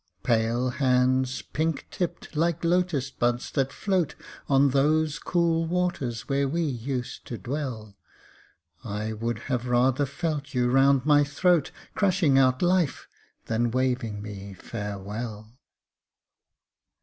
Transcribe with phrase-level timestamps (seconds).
[0.23, 4.15] Pale hands, pink tipped, like Lotus buds that float
[4.49, 7.95] On those cool waters where we used to dwell,
[8.83, 13.07] I would have rather felt you round my throat, Crushing out life,
[13.45, 15.59] than waving me farewell!